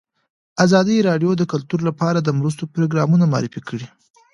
ازادي 0.65 0.97
راډیو 1.09 1.31
د 1.37 1.43
کلتور 1.51 1.79
لپاره 1.89 2.19
د 2.21 2.29
مرستو 2.39 2.63
پروګرامونه 2.73 3.25
معرفي 3.33 3.61
کړي. 3.67 3.87